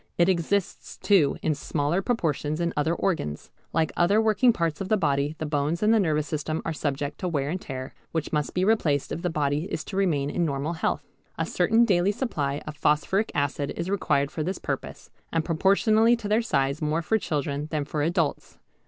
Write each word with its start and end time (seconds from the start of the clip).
It 0.17 0.27
exists 0.29 0.97
too 0.97 1.37
in 1.43 1.53
smaller 1.53 2.01
proportions 2.01 2.59
in 2.59 2.73
other 2.75 2.95
organs. 2.95 3.51
Like 3.71 3.91
other 3.95 4.19
working 4.19 4.51
parts 4.51 4.81
of 4.81 4.89
the 4.89 4.97
body 4.97 5.35
the 5.37 5.45
bones 5.45 5.83
and 5.83 5.93
the 5.93 5.99
nervous 5.99 6.25
system 6.25 6.59
are 6.65 6.73
subject 6.73 7.19
to 7.19 7.27
wear 7.27 7.51
and 7.51 7.61
tear, 7.61 7.93
which 8.11 8.33
must 8.33 8.55
be 8.55 8.65
replaced 8.65 9.11
if 9.11 9.21
the 9.21 9.29
body 9.29 9.65
is 9.65 9.83
to 9.83 9.95
remain 9.97 10.31
in 10.31 10.43
normal 10.43 10.73
health. 10.73 11.03
A 11.37 11.45
certain 11.45 11.85
daily 11.85 12.11
supply 12.11 12.63
of 12.65 12.75
phosphoric 12.75 13.31
acid 13.35 13.73
is 13.77 13.91
required 13.91 14.31
for 14.31 14.41
this 14.41 14.57
purpose, 14.57 15.11
and 15.31 15.45
proportionally 15.45 16.15
to 16.15 16.27
their 16.27 16.41
size 16.41 16.81
more 16.81 17.03
for 17.03 17.19
children 17.19 17.67
than 17.69 17.85
for 17.85 18.01
adults. 18.01 18.57